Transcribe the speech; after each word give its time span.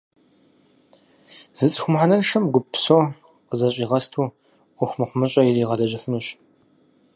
Зы 1.57 1.67
цӏыху 1.73 1.89
мыхьэнэншэм 1.91 2.43
гуп 2.53 2.65
псо 2.73 2.97
къызэщӀигъэсту, 3.49 4.33
Ӏуэху 4.77 4.97
мыхъумыщӀэ 4.99 5.41
иригъэлэжьыфынущ. 5.45 6.27